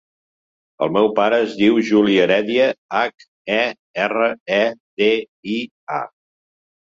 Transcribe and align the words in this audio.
El 0.85 0.91
meu 0.93 1.09
pare 1.19 1.37
es 1.47 1.51
diu 1.59 1.77
Juli 1.89 2.15
Heredia: 2.23 2.65
hac, 3.01 3.27
e, 3.59 3.59
erra, 4.07 4.31
e, 4.57 4.63
de, 5.03 5.11
i, 5.59 5.61
a. 6.01 6.03